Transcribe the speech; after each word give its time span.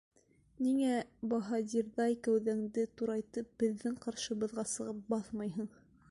Ниңә, 0.67 0.93
баһадирҙәй 1.33 2.15
кәүҙәңде 2.27 2.85
турайтып, 3.01 3.51
беҙҙең 3.65 3.99
ҡаршыбыҙға 4.07 4.65
сығып 4.75 5.05
баҫмайһың? 5.15 5.69